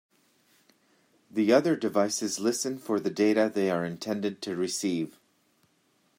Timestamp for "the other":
1.29-1.75